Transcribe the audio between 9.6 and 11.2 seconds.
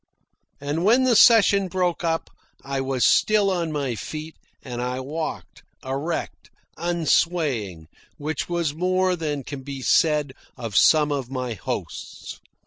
be said of some